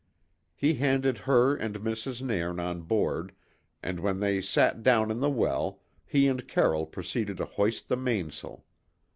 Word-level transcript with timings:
He 0.55 0.73
handed 0.73 1.19
her 1.29 1.55
and 1.55 1.75
Mrs. 1.81 2.23
Nairn 2.23 2.59
on 2.59 2.81
board 2.81 3.33
and 3.83 3.99
when 3.99 4.19
they 4.19 4.41
sat 4.41 4.81
down 4.81 5.11
in 5.11 5.19
the 5.19 5.29
well, 5.29 5.79
he 6.07 6.25
and 6.27 6.47
Carroll 6.47 6.87
proceeded 6.87 7.37
to 7.37 7.45
hoist 7.45 7.87
the 7.87 7.97
mainsail. 7.97 8.65